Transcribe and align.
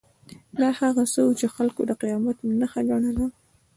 دا 0.59 0.69
هغه 0.79 1.03
څه 1.11 1.19
وو 1.25 1.37
چې 1.39 1.47
خلکو 1.55 1.81
د 1.85 1.91
قیامت 2.01 2.37
نښانه 2.61 2.85
ګڼله. 2.89 3.25